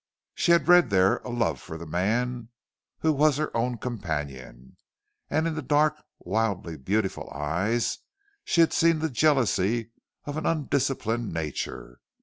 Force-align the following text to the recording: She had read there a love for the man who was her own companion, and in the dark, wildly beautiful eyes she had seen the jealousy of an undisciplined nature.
She 0.33 0.51
had 0.51 0.67
read 0.67 0.89
there 0.89 1.17
a 1.17 1.29
love 1.29 1.61
for 1.61 1.77
the 1.77 1.85
man 1.85 2.49
who 3.01 3.13
was 3.13 3.37
her 3.37 3.55
own 3.55 3.77
companion, 3.77 4.77
and 5.29 5.45
in 5.45 5.53
the 5.53 5.61
dark, 5.61 5.93
wildly 6.17 6.75
beautiful 6.75 7.29
eyes 7.31 7.99
she 8.43 8.61
had 8.61 8.73
seen 8.73 8.97
the 8.97 9.11
jealousy 9.11 9.91
of 10.25 10.37
an 10.37 10.47
undisciplined 10.47 11.31
nature. 11.31 11.99